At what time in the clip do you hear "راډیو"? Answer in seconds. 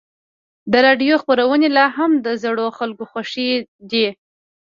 0.87-1.13